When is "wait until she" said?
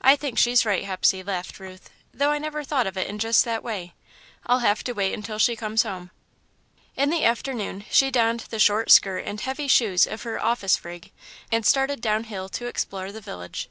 4.92-5.54